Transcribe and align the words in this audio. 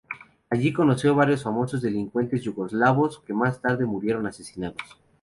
Allí 0.49 0.73
conoció 0.73 1.11
a 1.11 1.15
varios 1.15 1.43
famosos 1.43 1.79
delincuentes 1.83 2.41
yugoslavos 2.41 3.19
que 3.19 3.35
más 3.35 3.61
tarde 3.61 3.85
murieron 3.85 4.25
asesinados. 4.25 4.81